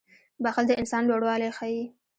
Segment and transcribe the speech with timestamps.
[0.43, 1.83] •بښل د انسان لوړوالی ښيي.